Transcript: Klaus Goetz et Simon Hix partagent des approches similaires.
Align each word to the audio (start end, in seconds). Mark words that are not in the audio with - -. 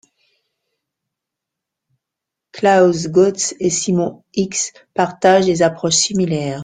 Klaus 2.51 3.07
Goetz 3.09 3.53
et 3.59 3.69
Simon 3.69 4.23
Hix 4.33 4.73
partagent 4.95 5.45
des 5.45 5.61
approches 5.61 5.93
similaires. 5.93 6.59